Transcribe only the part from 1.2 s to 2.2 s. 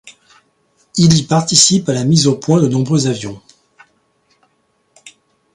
participe à la